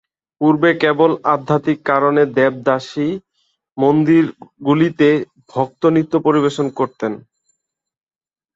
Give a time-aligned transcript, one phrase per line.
[0.41, 3.07] পূর্বে, কেবল আধ্যাত্মিক কারণে দেবদাসী
[3.77, 5.09] মন্দিরগুলিতে
[5.53, 7.13] ভক্ত নৃত্য পরিবেশন করতেন।